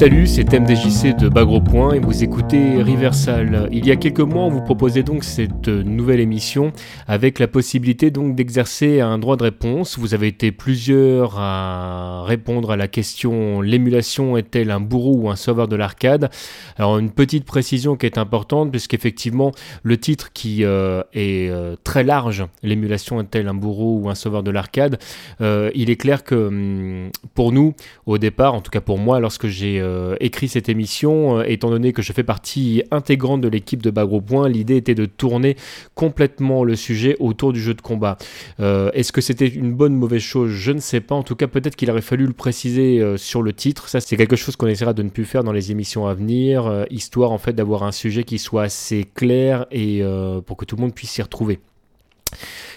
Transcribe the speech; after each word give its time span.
Salut, 0.00 0.26
c'est 0.26 0.58
MDJC 0.58 1.14
de 1.14 1.28
Bagro 1.28 1.60
Point 1.60 1.92
et 1.92 1.98
vous 1.98 2.24
écoutez 2.24 2.82
Riversal. 2.82 3.68
Il 3.70 3.86
y 3.86 3.90
a 3.90 3.96
quelques 3.96 4.20
mois, 4.20 4.44
on 4.44 4.48
vous 4.48 4.62
proposait 4.62 5.02
donc 5.02 5.24
cette 5.24 5.68
nouvelle 5.68 6.20
émission 6.20 6.72
avec 7.06 7.38
la 7.38 7.46
possibilité 7.46 8.10
donc 8.10 8.34
d'exercer 8.34 9.02
un 9.02 9.18
droit 9.18 9.36
de 9.36 9.42
réponse. 9.42 9.98
Vous 9.98 10.14
avez 10.14 10.28
été 10.28 10.52
plusieurs 10.52 11.38
à 11.38 12.24
répondre 12.24 12.70
à 12.70 12.78
la 12.78 12.88
question 12.88 13.60
l'émulation 13.60 14.38
est-elle 14.38 14.70
un 14.70 14.80
bourreau 14.80 15.16
ou 15.16 15.28
un 15.28 15.36
sauveur 15.36 15.68
de 15.68 15.76
l'arcade? 15.76 16.30
Alors 16.78 16.96
une 16.96 17.10
petite 17.10 17.44
précision 17.44 17.96
qui 17.96 18.06
est 18.06 18.16
importante 18.16 18.70
puisqu'effectivement 18.70 19.52
le 19.82 19.98
titre 19.98 20.32
qui 20.32 20.64
euh, 20.64 21.02
est 21.12 21.50
euh, 21.50 21.76
très 21.84 22.04
large, 22.04 22.46
l'émulation 22.62 23.20
est-elle 23.20 23.48
un 23.48 23.54
bourreau 23.54 23.98
ou 23.98 24.08
un 24.08 24.14
sauveur 24.14 24.42
de 24.42 24.50
l'arcade, 24.50 24.98
euh, 25.42 25.70
il 25.74 25.90
est 25.90 25.96
clair 25.96 26.24
que 26.24 26.46
hum, 26.46 27.10
pour 27.34 27.52
nous 27.52 27.74
au 28.06 28.16
départ, 28.16 28.54
en 28.54 28.62
tout 28.62 28.70
cas 28.70 28.80
pour 28.80 28.96
moi 28.96 29.20
lorsque 29.20 29.46
j'ai 29.46 29.89
euh, 29.90 30.16
écrit 30.20 30.48
cette 30.48 30.68
émission, 30.68 31.38
euh, 31.38 31.44
étant 31.46 31.70
donné 31.70 31.92
que 31.92 32.02
je 32.02 32.12
fais 32.12 32.22
partie 32.22 32.82
intégrante 32.90 33.40
de 33.40 33.48
l'équipe 33.48 33.82
de 33.82 33.90
Bagro 33.90 34.20
Point, 34.20 34.48
l'idée 34.48 34.76
était 34.76 34.94
de 34.94 35.06
tourner 35.06 35.56
complètement 35.94 36.64
le 36.64 36.76
sujet 36.76 37.16
autour 37.18 37.52
du 37.52 37.60
jeu 37.60 37.74
de 37.74 37.80
combat. 37.80 38.16
Euh, 38.60 38.90
est-ce 38.94 39.12
que 39.12 39.20
c'était 39.20 39.48
une 39.48 39.72
bonne 39.72 39.94
ou 39.94 39.98
mauvaise 39.98 40.22
chose? 40.22 40.50
Je 40.50 40.72
ne 40.72 40.80
sais 40.80 41.00
pas. 41.00 41.14
En 41.14 41.22
tout 41.22 41.36
cas, 41.36 41.46
peut-être 41.46 41.76
qu'il 41.76 41.90
aurait 41.90 42.00
fallu 42.00 42.26
le 42.26 42.32
préciser 42.32 43.16
sur 43.16 43.42
le 43.42 43.52
titre. 43.52 43.88
Ça, 43.88 44.00
c'est 44.00 44.16
quelque 44.16 44.36
chose 44.36 44.56
qu'on 44.56 44.66
essaiera 44.66 44.92
de 44.92 45.02
ne 45.02 45.10
plus 45.10 45.24
faire 45.24 45.44
dans 45.44 45.52
les 45.52 45.70
émissions 45.70 46.06
à 46.06 46.14
venir, 46.14 46.86
histoire 46.90 47.32
en 47.32 47.38
fait 47.38 47.52
d'avoir 47.52 47.82
un 47.82 47.92
sujet 47.92 48.24
qui 48.24 48.38
soit 48.38 48.62
assez 48.62 49.08
clair 49.14 49.66
et 49.70 50.02
pour 50.46 50.56
que 50.56 50.64
tout 50.64 50.76
le 50.76 50.82
monde 50.82 50.94
puisse 50.94 51.10
s'y 51.10 51.22
retrouver. 51.22 51.60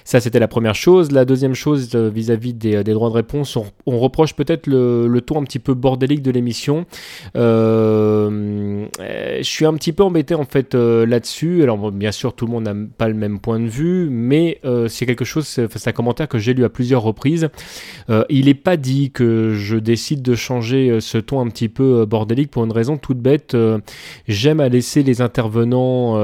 Ça, 0.06 0.20
c'était 0.20 0.40
la 0.40 0.48
première 0.48 0.76
chose. 0.76 1.12
La 1.12 1.26
deuxième 1.26 1.54
chose 1.54 1.90
euh, 1.96 2.10
vis-à-vis 2.10 2.54
des, 2.54 2.84
droits 2.84 3.10
de 3.10 3.16
réponse, 3.16 3.58
on, 3.86 4.00
reproche 4.00 4.34
peut-être 4.34 4.68
le, 4.68 5.22
ton 5.26 5.42
un 5.42 5.44
petit 5.44 5.60
peu 5.60 5.74
bordélique 5.74 6.22
de 6.22 6.32
l'émission. 6.32 6.86
Euh, 7.36 8.86
je 9.00 9.44
suis 9.44 9.66
un 9.66 9.74
petit 9.76 9.94
peu 9.94 10.04
embêté 10.04 10.36
en 10.36 10.44
fait 10.44 10.76
euh, 10.76 11.06
là-dessus. 11.06 11.64
Alors 11.64 11.92
bien 11.92 12.12
sûr, 12.12 12.34
tout 12.34 12.46
le 12.46 12.52
monde 12.52 12.64
n'a 12.66 12.76
pas 12.98 13.08
le 13.08 13.14
même 13.14 13.40
point 13.40 13.60
de 13.60 13.68
vue, 13.68 14.10
mais 14.10 14.60
c'est 14.88 15.06
quelque 15.06 15.26
chose, 15.26 15.46
c'est 15.46 15.88
un 15.88 15.92
commentaire 15.92 16.28
que 16.28 16.38
j'ai 16.38 16.54
lu 16.54 16.64
à 16.64 16.70
plusieurs 16.70 17.02
reprises. 17.02 17.50
il 18.30 18.46
n'est 18.46 18.54
pas 18.54 18.78
dit 18.78 19.12
que 19.12 19.54
je 19.54 19.78
décide 19.78 20.22
de 20.22 20.36
changer 20.36 21.00
ce 21.00 21.18
ton 21.18 21.40
un 21.40 21.48
petit 21.48 21.70
peu 21.70 22.06
bordélique 22.06 22.52
pour 22.52 22.64
une 22.64 22.72
raison 22.72 22.98
toute 22.98 23.20
bête. 23.20 23.56
J'aime 24.28 24.60
à 24.60 24.70
laisser 24.70 25.04
les 25.04 25.22
intervenants 25.22 26.18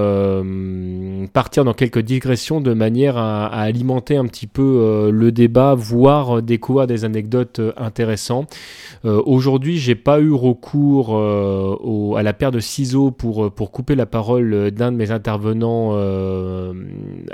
partir 1.33 1.63
dans 1.63 1.73
quelques 1.73 1.99
digressions 1.99 2.61
de 2.61 2.73
manière 2.73 3.17
à 3.17 3.68
alimenter 3.69 4.17
un 4.17 4.25
petit 4.25 4.47
peu 4.47 4.61
euh, 4.61 5.11
le 5.11 5.31
débat, 5.31 5.75
voire 5.75 6.41
découvrir 6.41 6.87
des 6.87 7.05
anecdotes 7.05 7.59
euh, 7.59 7.71
intéressantes. 7.77 8.55
Euh, 9.05 9.21
aujourd'hui, 9.25 9.77
j'ai 9.77 9.95
pas 9.95 10.19
eu 10.19 10.33
recours 10.33 11.15
à 12.17 12.23
la 12.23 12.33
paire 12.33 12.51
de 12.51 12.59
ciseaux 12.59 13.11
pour, 13.11 13.51
pour 13.51 13.71
couper 13.71 13.95
la 13.95 14.05
parole 14.05 14.71
d'un 14.71 14.91
de 14.91 14.97
mes 14.97 15.11
intervenants 15.11 15.97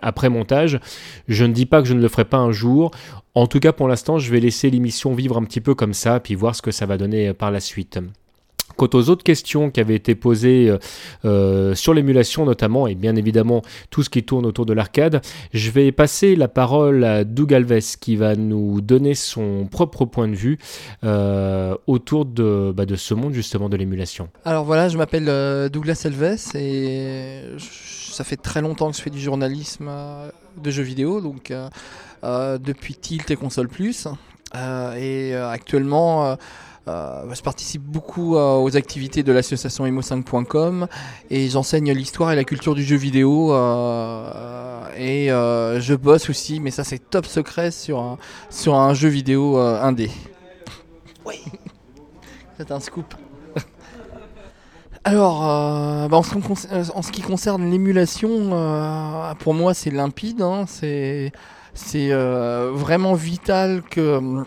après 0.01 0.29
montage. 0.29 0.79
Je 1.27 1.45
ne 1.45 1.53
dis 1.53 1.65
pas 1.65 1.81
que 1.81 1.87
je 1.87 1.93
ne 1.93 2.01
le 2.01 2.07
ferai 2.07 2.25
pas 2.25 2.37
un 2.37 2.51
jour. 2.51 2.91
En 3.33 3.47
tout 3.47 3.59
cas, 3.59 3.73
pour 3.73 3.87
l'instant, 3.87 4.19
je 4.19 4.31
vais 4.31 4.39
laisser 4.39 4.69
l'émission 4.69 5.13
vivre 5.13 5.37
un 5.37 5.43
petit 5.43 5.61
peu 5.61 5.73
comme 5.73 5.93
ça, 5.93 6.19
puis 6.19 6.35
voir 6.35 6.55
ce 6.55 6.61
que 6.61 6.71
ça 6.71 6.85
va 6.85 6.97
donner 6.97 7.33
par 7.33 7.51
la 7.51 7.59
suite. 7.59 7.99
Quant 8.77 8.89
aux 8.93 9.09
autres 9.09 9.23
questions 9.23 9.69
qui 9.71 9.79
avaient 9.79 9.95
été 9.95 10.15
posées 10.15 10.69
euh, 10.69 10.77
euh, 11.23 11.75
sur 11.75 11.93
l'émulation 11.93 12.45
notamment, 12.45 12.87
et 12.87 12.95
bien 12.95 13.15
évidemment 13.15 13.61
tout 13.89 14.03
ce 14.03 14.09
qui 14.09 14.23
tourne 14.23 14.45
autour 14.45 14.65
de 14.65 14.73
l'arcade, 14.73 15.21
je 15.53 15.71
vais 15.71 15.91
passer 15.91 16.35
la 16.35 16.47
parole 16.47 17.03
à 17.03 17.23
Doug 17.23 17.53
Alves 17.53 17.97
qui 17.99 18.15
va 18.15 18.35
nous 18.35 18.81
donner 18.81 19.15
son 19.15 19.67
propre 19.69 20.05
point 20.05 20.27
de 20.27 20.35
vue 20.35 20.57
euh, 21.03 21.75
autour 21.87 22.25
de, 22.25 22.73
bah, 22.75 22.85
de 22.85 22.95
ce 22.95 23.13
monde 23.13 23.33
justement 23.33 23.69
de 23.69 23.77
l'émulation. 23.77 24.29
Alors 24.43 24.65
voilà, 24.65 24.89
je 24.89 24.97
m'appelle 24.97 25.69
Douglas 25.69 26.01
Alves 26.05 26.37
et 26.55 27.41
ça 27.57 28.23
fait 28.23 28.37
très 28.37 28.61
longtemps 28.61 28.91
que 28.91 28.97
je 28.97 29.01
fais 29.01 29.09
du 29.09 29.19
journalisme 29.19 29.89
de 30.61 30.71
jeux 30.71 30.83
vidéo, 30.83 31.21
donc 31.21 31.53
depuis 32.23 32.95
Tilt 32.95 33.29
et 33.31 33.35
Console 33.35 33.67
Plus. 33.67 34.07
et 34.97 35.33
actuellement 35.33 36.37
je 36.87 37.41
participe 37.41 37.81
beaucoup 37.81 38.35
euh, 38.35 38.57
aux 38.57 38.75
activités 38.77 39.23
de 39.23 39.31
l'association 39.31 39.85
emo5.com 39.85 40.87
et 41.29 41.49
j'enseigne 41.49 41.91
l'histoire 41.91 42.31
et 42.31 42.35
la 42.35 42.43
culture 42.43 42.75
du 42.75 42.83
jeu 42.83 42.95
vidéo 42.95 43.53
euh, 43.53 44.87
et 44.97 45.27
je 45.27 45.95
bosse 45.95 46.29
aussi, 46.29 46.59
mais 46.59 46.71
ça 46.71 46.83
c'est 46.83 46.99
top 47.09 47.25
secret 47.25 47.71
sur 47.71 47.99
un, 47.99 48.17
sur 48.49 48.75
un 48.75 48.93
jeu 48.93 49.09
vidéo 49.09 49.57
indé. 49.57 50.11
Oui, 51.25 51.43
c'est 52.57 52.71
un 52.71 52.79
scoop. 52.79 53.13
Alors, 55.03 55.41
bah, 56.09 56.17
en, 56.17 56.23
ce 56.23 57.11
qui 57.11 57.21
concerne 57.21 57.69
l'émulation, 57.69 59.35
pour 59.39 59.53
moi 59.53 59.73
c'est 59.73 59.91
limpide, 59.91 60.41
hein. 60.41 60.65
c'est 60.67 61.31
vraiment 62.13 63.13
vital 63.15 63.81
que 63.89 64.45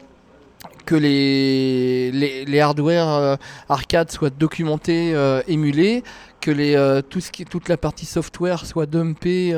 que 0.89 0.95
les, 0.95 2.11
les, 2.47 2.61
hardware 2.61 3.09
euh, 3.09 3.37
arcade 3.69 4.11
soient 4.11 4.31
documentés, 4.31 5.13
euh, 5.15 5.43
émulés, 5.47 6.03
que 6.41 6.51
les, 6.51 6.77
euh, 6.77 7.03
tout 7.03 7.21
ce 7.21 7.31
qui, 7.31 7.45
toute 7.45 7.69
la 7.69 7.77
partie 7.77 8.07
software 8.07 8.65
soit 8.65 8.87
dumpée 8.87 9.51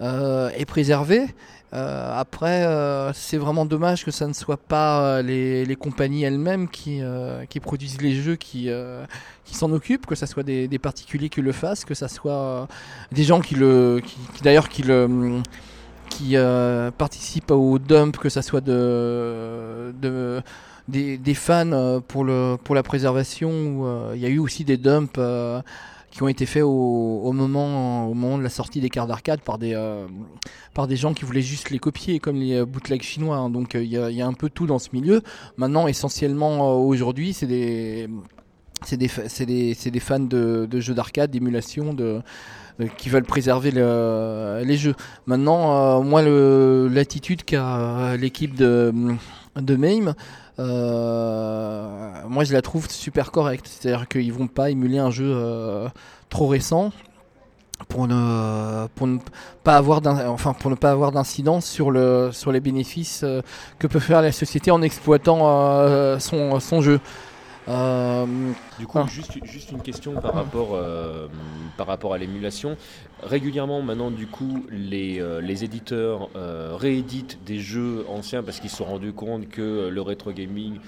et 0.00 0.64
préservée. 0.64 1.26
après, 1.72 2.66
c'est 3.12 3.36
vraiment 3.36 3.66
dommage 3.66 4.02
que 4.02 4.10
ça 4.10 4.26
ne 4.26 4.32
soit 4.32 4.56
pas 4.56 5.20
les, 5.20 5.66
les, 5.66 5.76
compagnies 5.76 6.24
elles-mêmes 6.24 6.70
qui, 6.70 7.02
qui, 7.50 7.60
produisent 7.60 8.00
les 8.00 8.14
jeux 8.14 8.36
qui, 8.36 8.70
qui 9.44 9.54
s'en 9.54 9.70
occupent, 9.72 10.06
que 10.06 10.14
ce 10.14 10.24
soit 10.24 10.42
des, 10.42 10.68
des, 10.68 10.78
particuliers 10.78 11.28
qui 11.28 11.42
le 11.42 11.52
fassent, 11.52 11.84
que 11.84 11.94
ce 11.94 12.08
soit 12.08 12.66
des 13.12 13.24
gens 13.24 13.42
qui 13.42 13.56
le, 13.56 14.00
qui, 14.02 14.42
d'ailleurs 14.42 14.70
qui 14.70 14.84
le 14.84 15.42
qui 16.10 16.36
euh, 16.36 16.90
participent 16.90 17.50
au 17.50 17.78
dump, 17.78 18.18
que 18.18 18.28
ce 18.28 18.42
soit 18.42 18.60
de, 18.60 19.94
de 20.02 20.42
des, 20.88 21.34
fans 21.34 21.72
euh, 21.72 22.00
pour, 22.00 22.24
le, 22.24 22.56
pour 22.62 22.74
la 22.74 22.82
préservation. 22.82 23.50
Euh, 23.52 24.12
il 24.14 24.20
y 24.20 24.26
a 24.26 24.28
eu 24.28 24.38
aussi 24.38 24.64
des 24.64 24.76
dumps 24.76 25.18
qui 26.10 26.22
ont 26.24 26.28
été 26.28 26.44
faits 26.44 26.64
au, 26.64 27.32
moment, 27.32 28.08
au 28.08 28.14
moment 28.14 28.36
de 28.36 28.42
la 28.42 28.48
sortie 28.48 28.80
des 28.80 28.90
cartes 28.90 29.08
d'arcade 29.08 29.40
par 29.40 29.58
des, 29.58 29.80
par 30.74 30.88
des 30.88 30.96
gens 30.96 31.14
qui 31.14 31.24
voulaient 31.24 31.40
juste 31.40 31.70
les 31.70 31.78
copier, 31.78 32.18
comme 32.18 32.36
les 32.36 32.64
bootlegs 32.66 33.02
chinois. 33.02 33.36
Hein. 33.36 33.48
Donc 33.48 33.74
il 33.74 33.84
y, 33.84 34.20
a 34.20 34.26
un 34.26 34.32
peu 34.32 34.50
tout 34.50 34.66
dans 34.66 34.80
ce 34.80 34.88
milieu. 34.92 35.22
Maintenant, 35.56 35.86
essentiellement, 35.86 36.84
aujourd'hui, 36.84 37.32
c'est 37.32 37.46
des 37.46 38.08
des, 38.90 38.96
des, 39.46 39.90
des, 39.90 40.00
fans 40.00 40.20
de, 40.20 40.66
de 40.68 40.80
jeux 40.80 40.94
d'arcade, 40.94 41.30
d'émulation, 41.30 41.92
de, 41.92 42.22
qui 42.96 43.08
veulent 43.08 43.24
préserver 43.24 43.70
les 43.70 44.76
jeux. 44.76 44.94
Maintenant, 45.26 45.98
euh, 45.98 46.00
moi, 46.00 46.22
l'attitude 46.22 47.44
qu'a 47.44 48.16
l'équipe 48.16 48.54
de, 48.54 48.92
de 49.56 49.76
MAME, 49.76 50.14
euh, 50.58 51.88
moi 52.28 52.44
je 52.44 52.52
la 52.52 52.62
trouve 52.62 52.90
super 52.90 53.32
correcte. 53.32 53.66
C'est-à-dire 53.68 54.08
qu'ils 54.08 54.32
vont 54.32 54.46
pas 54.46 54.70
émuler 54.70 54.98
un 54.98 55.10
jeu 55.10 55.30
euh, 55.34 55.88
trop 56.28 56.46
récent 56.46 56.92
pour 57.88 58.06
ne, 58.06 58.86
pas 59.64 59.76
avoir 59.76 60.02
enfin 60.06 60.52
pour 60.52 60.70
ne 60.70 60.76
pas 60.76 60.90
avoir 60.90 61.12
d'incidence 61.12 61.64
sur 61.64 61.90
le 61.90 62.28
sur 62.30 62.52
les 62.52 62.60
bénéfices 62.60 63.24
que 63.78 63.86
peut 63.86 64.00
faire 64.00 64.20
la 64.20 64.32
société 64.32 64.70
en 64.70 64.82
exploitant 64.82 65.38
son 66.18 66.80
jeu. 66.82 67.00
Euh, 67.70 68.26
du 68.80 68.86
coup, 68.86 68.98
juste, 69.06 69.38
juste, 69.44 69.70
une 69.70 69.80
question 69.80 70.14
par 70.14 70.34
rapport, 70.34 70.70
euh, 70.74 71.28
par 71.76 71.86
rapport 71.86 72.12
à 72.12 72.18
l'émulation. 72.18 72.76
Régulièrement, 73.22 73.80
maintenant, 73.80 74.10
du 74.10 74.26
coup, 74.26 74.66
les, 74.70 75.20
euh, 75.20 75.40
les 75.40 75.62
éditeurs 75.62 76.30
rééditent 76.34 77.38
des 77.44 77.60
jeux 77.60 78.04
anciens 78.08 78.42
parce 78.42 78.60
qu'ils 78.60 78.70
se 78.70 78.76
sont 78.76 78.84
rendus 78.84 79.12
compte 79.12 79.48
que 79.48 79.88
le 79.88 80.02
rétro 80.02 80.32
gaming 80.32 80.78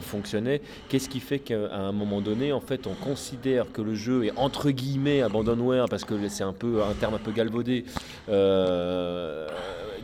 fonctionnait. 0.00 0.62
Qu'est-ce 0.88 1.08
qui 1.08 1.20
fait 1.20 1.40
qu'à 1.40 1.74
un 1.74 1.92
moment 1.92 2.20
donné, 2.20 2.52
en 2.52 2.60
fait, 2.60 2.86
on 2.86 2.94
considère 2.94 3.70
que 3.72 3.82
le 3.82 3.94
jeu 3.94 4.24
est 4.24 4.32
entre 4.36 4.70
guillemets 4.70 5.22
abandonware 5.22 5.86
parce 5.88 6.04
que 6.04 6.28
c'est 6.28 6.44
un 6.44 6.52
peu 6.52 6.82
un 6.82 6.94
terme 6.94 7.14
un 7.14 7.18
peu 7.18 7.32
galvaudé 7.32 7.84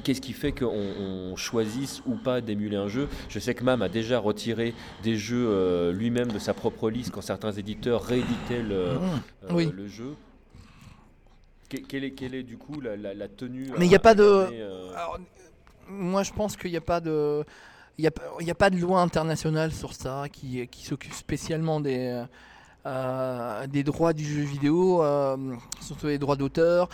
qu'est-ce 0.04 0.20
qui 0.20 0.32
fait 0.32 0.52
qu'on 0.52 1.34
choisisse 1.36 2.02
ou 2.06 2.14
pas 2.14 2.40
d'émuler 2.40 2.76
un 2.76 2.86
jeu? 2.86 3.08
Je 3.28 3.38
sais 3.40 3.54
que 3.54 3.64
MAM 3.64 3.82
a 3.82 3.88
déjà 3.88 4.18
retiré 4.20 4.74
des 5.02 5.16
jeux 5.16 5.48
euh, 5.48 5.92
lui-même 5.92 6.30
de 6.30 6.38
sa 6.38 6.54
propre 6.54 6.90
liste 6.90 7.10
quand 7.10 7.22
certains 7.22 7.52
éditeurs 7.52 8.04
rééditaient 8.04 8.62
le, 8.62 8.98
ah, 9.48 9.52
euh, 9.52 9.72
le 9.72 9.88
jeu. 9.88 10.14
quelle, 11.68 12.04
est, 12.04 12.12
quelle 12.12 12.34
est 12.34 12.42
du 12.44 12.56
coup 12.56 12.80
la, 12.80 13.28
tenue 13.28 13.70
Mais 13.78 13.86
il 13.86 13.88
n'y 13.88 13.96
a 13.96 14.00
pas 14.00 14.14
de. 14.14 14.22
Euh, 14.22 14.92
moi 15.88 16.22
je 16.22 16.32
pense 16.32 16.56
qu'il 16.56 16.70
n'y 16.70 16.76
a 16.76 16.82
pas 16.82 17.00
de. 17.00 17.44
Il 17.96 18.02
n'y 18.02 18.08
a, 18.50 18.52
a, 18.52 18.54
pas 18.54 18.70
de 18.70 18.76
loi 18.76 19.00
internationale 19.00 19.72
sur 19.72 19.92
ça 19.92 20.24
qui, 20.30 20.66
qui 20.66 20.84
s'occupe 20.84 21.14
spécialement 21.14 21.80
des, 21.80 22.24
des 23.68 23.84
droits 23.84 24.12
du 24.12 24.24
jeu 24.24 24.42
vidéo, 24.42 25.04
surtout 25.80 26.08
les 26.08 26.18
droits 26.18 26.34
d'auteur. 26.34 26.88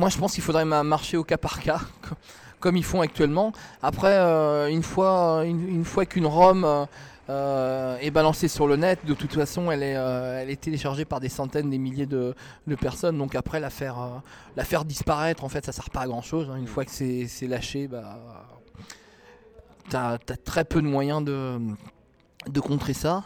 Moi, 0.00 0.08
je 0.08 0.16
pense 0.16 0.32
qu'il 0.32 0.42
faudrait 0.42 0.64
marcher 0.64 1.18
au 1.18 1.24
cas 1.24 1.36
par 1.36 1.60
cas, 1.60 1.82
comme 2.58 2.78
ils 2.78 2.84
font 2.84 3.02
actuellement. 3.02 3.52
Après, 3.82 4.14
euh, 4.14 4.68
une 4.68 4.82
fois, 4.82 5.42
une, 5.44 5.84
fois 5.84 6.06
qu'une 6.06 6.24
ROM 6.24 6.86
est 7.28 8.10
balancée 8.10 8.48
sur 8.48 8.66
le 8.66 8.76
net. 8.76 9.00
De 9.04 9.12
toute 9.12 9.34
façon, 9.34 9.70
elle 9.70 9.82
est, 9.82 9.90
elle 9.90 10.48
est 10.48 10.58
téléchargée 10.58 11.04
par 11.04 11.20
des 11.20 11.28
centaines, 11.28 11.68
des 11.68 11.76
milliers 11.76 12.06
de, 12.06 12.34
personnes. 12.80 13.18
Donc 13.18 13.34
après, 13.34 13.60
la 13.60 13.68
faire, 13.68 14.22
la 14.56 14.64
faire 14.64 14.86
disparaître, 14.86 15.44
en 15.44 15.50
fait, 15.50 15.66
ça 15.66 15.72
sert 15.72 15.90
pas 15.90 16.00
à 16.00 16.06
grand 16.06 16.22
chose. 16.22 16.48
Hein. 16.50 16.56
Une 16.56 16.66
fois 16.66 16.86
que 16.86 16.90
c'est 16.90 17.46
lâché, 17.46 17.86
bah, 17.86 18.18
tu 19.90 19.96
as, 19.96 20.16
très 20.46 20.64
peu 20.64 20.80
de 20.80 20.86
moyens 20.86 21.22
de, 21.22 21.58
de 22.48 22.60
contrer 22.60 22.94
ça. 22.94 23.24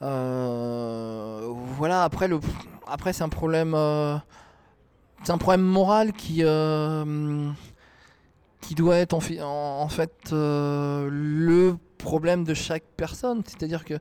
voilà, 0.00 2.02
après, 2.02 2.26
le, 2.26 2.40
après 2.88 3.12
c'est 3.12 3.22
un 3.22 3.28
problème 3.28 3.76
c'est 5.22 5.32
un 5.32 5.38
problème 5.38 5.62
moral 5.62 6.12
qui, 6.12 6.38
euh, 6.40 7.50
qui 8.60 8.74
doit 8.74 8.96
être 8.96 9.14
en, 9.14 9.88
fait 9.88 10.12
euh, 10.32 11.08
le 11.10 11.76
problème 11.98 12.44
de 12.44 12.54
chaque 12.54 12.84
personne. 12.96 13.42
C'est-à-dire 13.46 13.84
que 13.84 13.94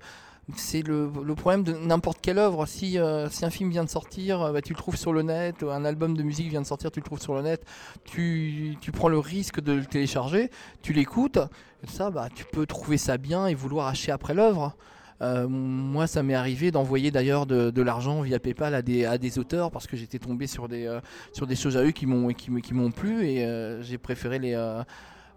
c'est 0.56 0.82
le, 0.82 1.10
problème 1.36 1.64
de 1.64 1.74
n'importe 1.74 2.20
quelle 2.22 2.40
œuvre. 2.40 2.66
Si, 2.66 2.98
euh, 2.98 3.30
si, 3.30 3.46
un 3.46 3.52
film 3.52 3.70
vient 3.70 3.84
de 3.84 3.90
sortir, 3.90 4.52
bah, 4.52 4.62
tu 4.62 4.74
le 4.74 4.78
trouves 4.78 4.98
sur 4.98 5.14
le 5.14 5.22
net, 5.22 5.64
un 5.64 5.86
album 5.86 6.18
de 6.18 6.24
musique 6.24 6.50
vient 6.50 6.62
de 6.62 6.66
sortir, 6.66 6.92
tu 6.92 7.00
le 7.00 7.06
trouves 7.06 7.22
sur 7.22 7.36
le 7.36 7.44
net, 7.44 7.64
tu, 8.04 8.76
tu 8.82 8.92
prends 8.92 9.08
le 9.08 9.20
risque 9.20 9.62
de 9.62 9.74
le 9.74 9.86
télécharger, 9.86 10.50
tu 10.82 10.92
l'écoutes, 10.92 11.40
ça, 11.88 12.10
bah, 12.10 12.30
tu 12.34 12.46
peux 12.46 12.66
trouver 12.66 12.98
ça 12.98 13.18
bien 13.18 13.46
et 13.46 13.54
vouloir 13.54 13.88
acheter 13.88 14.12
après 14.12 14.34
l'œuvre. 14.34 14.76
Euh, 15.22 15.48
moi, 15.48 16.08
ça 16.08 16.24
m'est 16.24 16.34
arrivé 16.34 16.72
d'envoyer 16.72 17.12
d'ailleurs 17.12 17.46
de, 17.46 17.82
l'argent 17.82 18.22
via 18.22 18.40
PayPal 18.40 18.74
à 18.74 18.82
des, 18.82 19.40
auteurs 19.40 19.72
parce 19.72 19.88
que 19.88 19.96
j'étais 19.96 20.20
tombé 20.20 20.48
sur 20.48 20.68
des, 20.68 20.88
euh, 20.88 21.00
sur 21.34 21.48
des 21.48 21.56
choses 21.56 21.78
à 21.78 21.84
eux 21.84 21.92
qui 21.92 22.06
m'ont 22.06 22.30
qui, 22.30 22.50
qui 22.62 22.74
plu 22.96 23.26
et 23.26 23.46
euh, 23.46 23.82
j'ai 23.82 23.98
préféré 23.98 24.40
les 24.40 24.56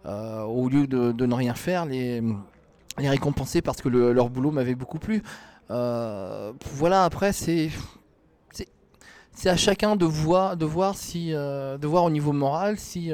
au 0.07 0.69
lieu 0.69 0.87
de, 0.87 1.13
de, 1.13 1.27
ne 1.27 1.35
rien 1.35 1.55
faire 1.55 1.87
les, 1.87 2.23
les 2.99 3.09
récompenser 3.09 3.63
parce 3.63 3.81
que 3.81 3.89
leur 3.89 4.31
boulot 4.31 4.51
m'avait 4.51 4.75
beaucoup 4.75 4.99
plu. 4.99 5.23
voilà, 5.69 7.05
après 7.05 7.33
c'est 7.33 7.71
c'est 9.37 9.49
à 9.49 9.57
chacun 9.57 9.97
de 9.97 10.05
voir, 10.05 10.57
de 10.57 10.65
voir 10.65 10.95
si, 10.95 11.31
de 11.31 11.87
voir 11.87 12.05
au 12.05 12.11
niveau 12.11 12.33
moral 12.33 12.79
si 12.79 13.11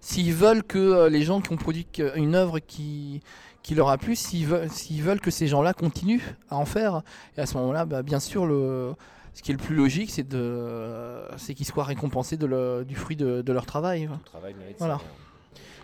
s'ils 0.00 0.32
veulent 0.32 0.62
que 0.62 1.08
les 1.08 1.22
gens 1.22 1.40
qui 1.40 1.52
ont 1.52 1.56
produit 1.56 1.86
une 2.14 2.34
œuvre 2.34 2.58
qui 2.58 3.20
qui 3.62 3.74
leur 3.74 3.90
a 3.90 3.98
plu, 3.98 4.16
s'ils 4.16 4.46
veulent, 4.46 4.70
s'ils 4.70 5.02
veulent 5.02 5.20
que 5.20 5.30
ces 5.30 5.46
gens-là 5.46 5.74
continuent 5.74 6.22
à 6.48 6.56
en 6.56 6.64
faire. 6.64 7.02
Et 7.36 7.40
à 7.42 7.46
ce 7.46 7.54
moment-là, 7.58 7.84
bah, 7.84 8.02
bien 8.02 8.18
sûr, 8.18 8.46
le, 8.46 8.94
ce 9.34 9.42
qui 9.42 9.50
est 9.50 9.54
le 9.54 9.60
plus 9.60 9.76
logique, 9.76 10.10
c'est, 10.10 10.26
de, 10.26 11.20
c'est 11.36 11.54
qu'ils 11.54 11.66
soient 11.66 11.84
récompensés 11.84 12.36
de 12.36 12.82
du 12.82 12.94
fruit 12.94 13.14
de, 13.14 13.52
leur 13.52 13.66
travail. 13.66 14.08
travail 14.24 14.54
voilà. 14.78 14.98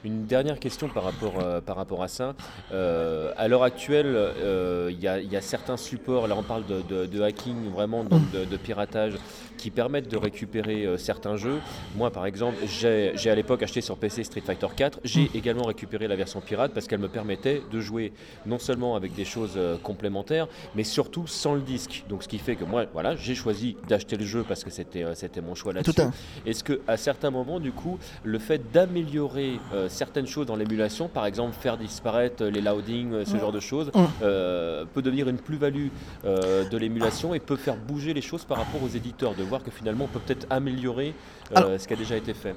Une 0.04 0.26
dernière 0.26 0.58
question 0.58 0.88
par 0.88 1.04
rapport, 1.04 1.34
euh, 1.40 1.60
par 1.60 1.76
rapport 1.76 2.02
à 2.02 2.08
ça. 2.08 2.34
Euh, 2.72 3.32
à 3.38 3.48
l'heure 3.48 3.62
actuelle, 3.62 4.12
euh, 4.16 4.90
il 4.90 4.98
y, 5.00 5.06
a 5.36 5.40
certains 5.40 5.78
supports, 5.78 6.26
là 6.26 6.34
on 6.36 6.42
parle 6.42 6.64
de, 6.66 7.22
hacking, 7.22 7.70
vraiment 7.70 8.04
donc 8.04 8.22
de, 8.32 8.56
piratage, 8.56 9.14
qui 9.56 9.70
permettent 9.70 10.10
de 10.10 10.16
récupérer 10.16 10.86
certains 10.98 11.36
jeux. 11.36 11.60
Moi 11.96 12.10
par 12.10 12.26
exemple, 12.26 12.56
j'ai 12.66 13.30
à 13.30 13.34
l'époque 13.34 13.62
acheté 13.62 13.80
sur 13.80 13.96
PC 13.96 14.24
Street 14.24 14.42
Fighter 14.44 14.66
4, 14.74 15.00
j'ai 15.04 15.24
mm. 15.24 15.28
également 15.34 15.64
récupéré 15.64 16.08
la 16.08 16.16
version 16.16 16.40
pirate 16.40 16.72
parce 16.72 16.86
qu'elle 16.86 17.00
me 17.00 17.08
permettait 17.08 17.62
de 17.70 17.80
jouer 17.80 18.12
non 18.46 18.58
seulement 18.58 18.96
avec 18.96 19.14
des 19.14 19.24
choses 19.24 19.58
complémentaires, 19.82 20.48
mais 20.74 20.84
surtout 20.84 21.26
sans 21.26 21.54
le 21.54 21.60
disque. 21.60 22.04
Donc 22.08 22.22
ce 22.22 22.28
qui 22.28 22.38
fait 22.38 22.56
que 22.56 22.64
moi, 22.64 22.84
voilà, 22.92 23.16
j'ai 23.16 23.34
choisi 23.34 23.76
d'acheter 23.88 24.16
le 24.16 24.24
jeu 24.24 24.44
parce 24.46 24.64
que 24.64 24.70
c'était 24.70 25.04
c'était 25.14 25.40
mon 25.40 25.54
choix 25.54 25.72
là-dessus. 25.72 26.00
Est-ce 26.46 26.64
que 26.64 26.80
à 26.86 26.96
certains 26.96 27.30
moments, 27.30 27.60
du 27.60 27.72
coup, 27.72 27.98
le 28.22 28.38
fait 28.38 28.72
d'améliorer 28.72 29.58
certaines 29.88 30.26
choses 30.26 30.46
dans 30.46 30.56
l'émulation, 30.56 31.08
par 31.08 31.26
exemple 31.26 31.54
faire 31.54 31.76
disparaître 31.76 32.44
les 32.44 32.60
loadings, 32.60 33.12
euh, 33.12 33.24
ce 33.24 33.36
genre 33.36 33.52
de 33.52 33.60
choses, 33.60 33.90
euh, 34.22 34.84
peut 34.92 35.02
devenir 35.02 35.28
une 35.28 35.38
plus-value 35.38 35.88
euh, 36.24 36.68
de 36.68 36.76
l'émulation 36.76 37.34
et 37.34 37.40
peut 37.40 37.56
faire 37.56 37.76
bouger 37.76 38.14
les 38.14 38.20
choses 38.20 38.44
par 38.44 38.58
rapport 38.58 38.82
aux 38.82 38.88
éditeurs, 38.88 39.34
de 39.34 39.43
voir 39.44 39.62
que 39.62 39.70
finalement 39.70 40.04
on 40.04 40.08
peut 40.08 40.20
peut-être 40.20 40.46
améliorer 40.50 41.14
ce 41.54 41.86
qui 41.86 41.92
a 41.92 41.96
déjà 41.96 42.16
été 42.16 42.34
fait. 42.34 42.56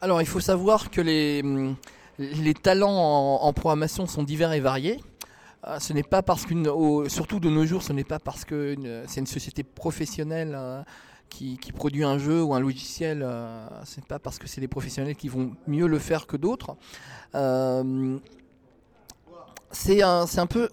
Alors 0.00 0.22
il 0.22 0.26
faut 0.26 0.40
savoir 0.40 0.90
que 0.90 1.00
les, 1.00 1.42
hum, 1.42 1.76
les 2.18 2.54
talents 2.54 3.38
en, 3.42 3.52
programmation 3.52 4.06
sont 4.06 4.22
divers 4.22 4.52
et 4.52 4.60
variés. 4.60 5.00
ce 5.78 5.92
n'est 5.92 6.02
pas 6.02 6.22
parce 6.22 6.46
qu'une, 6.46 6.70
surtout 7.08 7.40
de 7.40 7.50
nos 7.50 7.66
jours, 7.66 7.82
ce 7.82 7.92
n'est 7.92 8.04
pas 8.04 8.18
parce 8.18 8.44
que 8.44 8.76
c'est 9.06 9.20
une 9.20 9.26
société 9.26 9.62
professionnelle 9.62 10.84
qui, 11.30 11.72
produit 11.72 12.04
un 12.04 12.18
jeu 12.18 12.42
ou 12.42 12.54
un 12.54 12.60
logiciel, 12.60 13.22
euh, 13.22 13.66
c'est 13.84 14.04
pas 14.04 14.18
parce 14.18 14.38
que 14.38 14.46
c'est 14.46 14.60
des 14.60 14.68
professionnels 14.68 15.16
qui 15.16 15.28
vont 15.28 15.52
mieux 15.66 15.86
le 15.86 15.98
faire 15.98 16.26
que 16.26 16.36
d'autres. 16.36 16.76
Euh, 17.34 18.18
c'est 19.70 20.02
un, 20.02 20.26
un, 20.36 20.46
peu 20.46 20.68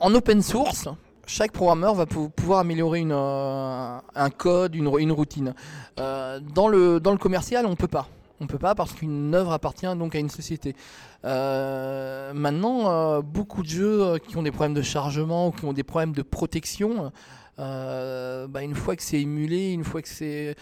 en 0.00 0.14
open 0.14 0.42
source. 0.42 0.88
Chaque 1.26 1.52
programmeur 1.52 1.94
va 1.94 2.06
pouvoir 2.06 2.60
améliorer 2.60 3.04
euh, 3.08 3.98
un 4.14 4.30
code, 4.30 4.74
une, 4.74 5.12
routine. 5.12 5.54
dans, 5.96 6.68
le, 6.68 7.00
dans 7.00 7.12
le 7.12 7.18
commercial, 7.18 7.66
on 7.66 7.76
peut 7.76 7.88
pas. 7.88 8.08
On 8.40 8.46
peut 8.46 8.58
pas 8.58 8.74
parce 8.74 8.92
qu'une 8.92 9.34
œuvre 9.34 9.52
appartient 9.52 9.86
donc 9.96 10.14
à 10.14 10.18
une 10.18 10.28
société. 10.28 10.74
maintenant, 11.22 13.22
beaucoup 13.22 13.62
de 13.62 13.68
jeux 13.68 14.18
qui 14.18 14.36
ont 14.36 14.42
des 14.42 14.50
problèmes 14.50 14.74
de 14.74 14.82
chargement 14.82 15.48
ou 15.48 15.50
qui 15.52 15.64
ont 15.64 15.72
des 15.72 15.84
problèmes 15.84 16.12
de 16.12 16.22
protection 16.22 17.12
euh, 17.58 18.48
bah, 18.48 18.62
une 18.62 18.74
fois 18.74 18.96
que 18.96 19.02
c'est 19.02 19.20
émulé, 19.20 19.72
une 19.72 19.84
fois 19.84 20.02
que 20.02 20.08
c'est, 20.08 20.56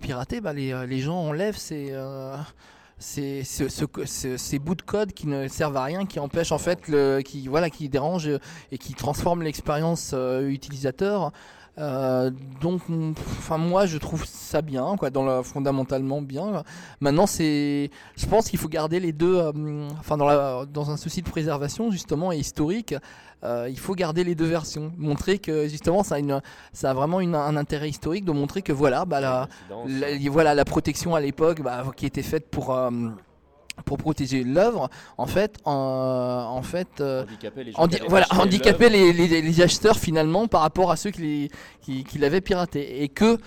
piraté, 0.00 0.40
bah, 0.40 0.52
les, 0.52 0.86
les, 0.86 0.98
gens 0.98 1.18
enlèvent 1.18 1.58
ces, 1.58 1.88
euh, 1.90 2.36
ces, 2.98 3.44
ces, 3.44 4.58
bouts 4.58 4.74
de 4.74 4.82
code 4.82 5.12
qui 5.12 5.26
ne 5.26 5.48
servent 5.48 5.76
à 5.76 5.84
rien, 5.84 6.06
qui 6.06 6.18
empêchent 6.18 6.52
en 6.52 6.58
fait, 6.58 6.88
le, 6.88 7.20
qui, 7.20 7.46
voilà, 7.46 7.68
qui 7.68 7.88
dérangent 7.88 8.38
et 8.72 8.78
qui 8.78 8.94
transforment 8.94 9.42
l'expérience 9.42 10.12
euh, 10.14 10.48
utilisateur 10.48 11.32
euh, 11.78 12.30
donc, 12.60 12.82
enfin 13.38 13.58
moi 13.58 13.84
je 13.86 13.98
trouve 13.98 14.24
ça 14.24 14.62
bien, 14.62 14.96
quoi, 14.98 15.10
dans 15.10 15.42
fondamentalement 15.42 16.22
bien. 16.22 16.62
Maintenant 17.00 17.26
c'est, 17.26 17.90
je 18.16 18.26
pense 18.26 18.48
qu'il 18.48 18.58
faut 18.58 18.68
garder 18.68 18.98
les 18.98 19.12
deux, 19.12 19.36
euh, 19.36 19.88
enfin 19.98 20.16
dans, 20.16 20.26
la, 20.26 20.64
dans 20.66 20.90
un 20.90 20.96
souci 20.96 21.20
de 21.20 21.28
préservation 21.28 21.90
justement 21.90 22.32
et 22.32 22.38
historique, 22.38 22.94
euh, 23.44 23.68
il 23.68 23.78
faut 23.78 23.94
garder 23.94 24.24
les 24.24 24.34
deux 24.34 24.46
versions, 24.46 24.92
montrer 24.96 25.38
que 25.38 25.68
justement 25.68 26.02
ça 26.02 26.14
a, 26.14 26.18
une, 26.18 26.40
ça 26.72 26.90
a 26.90 26.94
vraiment 26.94 27.18
un 27.18 27.56
intérêt 27.56 27.90
historique 27.90 28.24
de 28.24 28.32
montrer 28.32 28.62
que 28.62 28.72
voilà, 28.72 29.04
bah 29.04 29.20
la, 29.20 29.48
voilà 30.30 30.54
la 30.54 30.64
protection 30.64 31.14
à 31.14 31.20
l'époque 31.20 31.60
bah, 31.60 31.84
qui 31.94 32.06
était 32.06 32.22
faite 32.22 32.48
pour 32.50 32.74
pour 33.84 33.98
protéger 33.98 34.42
l'œuvre, 34.42 34.88
en 35.18 35.26
fait, 35.26 35.58
en, 35.64 36.62
fait, 36.62 36.88
euh, 37.00 37.24
handicaper 37.24 37.64
les, 37.64 37.72
voilà, 38.08 38.26
handicaper 38.30 38.88
les, 38.88 39.12
les, 39.12 39.60
acheteurs 39.60 39.98
finalement 39.98 40.48
par 40.48 40.62
rapport 40.62 40.90
à 40.90 40.96
ceux 40.96 41.10
qui, 41.10 41.50
qui, 41.82 42.04
qui 42.04 42.18
l'avaient 42.18 42.40
piraté, 42.40 43.02
et 43.02 43.08
que 43.08 43.38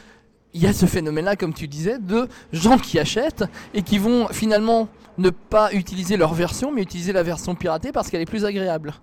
il 0.53 0.61
y 0.61 0.67
a 0.67 0.73
ce 0.73 0.85
phénomène-là, 0.85 1.35
comme 1.35 1.53
tu 1.53 1.67
disais, 1.67 1.99
de 1.99 2.27
gens 2.51 2.77
qui 2.77 2.99
achètent 2.99 3.43
et 3.73 3.83
qui 3.83 3.97
vont 3.97 4.27
finalement 4.29 4.87
ne 5.17 5.29
pas 5.29 5.71
utiliser 5.73 6.17
leur 6.17 6.33
version, 6.33 6.71
mais 6.71 6.81
utiliser 6.81 7.13
la 7.13 7.23
version 7.23 7.53
piratée 7.55 7.91
parce 7.91 8.09
qu'elle 8.09 8.21
est 8.21 8.25
plus 8.25 8.45
agréable. 8.45 8.93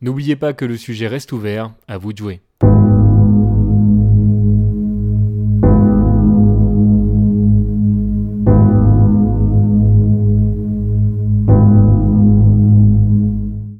N'oubliez 0.00 0.36
pas 0.36 0.52
que 0.52 0.64
le 0.64 0.76
sujet 0.76 1.06
reste 1.06 1.32
ouvert, 1.32 1.72
à 1.88 1.96
vous 1.96 2.12
de 2.12 2.18
jouer. 2.18 2.42